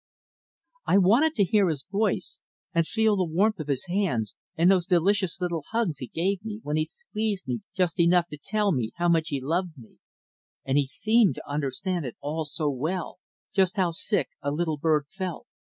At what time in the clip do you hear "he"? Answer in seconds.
5.99-6.07, 6.75-6.85, 9.29-9.39, 10.79-10.87